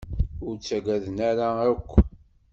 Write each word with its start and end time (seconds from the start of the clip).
Ur 0.45 0.53
ttaggaden 0.57 1.17
ara 1.29 1.47
akk. 1.71 1.89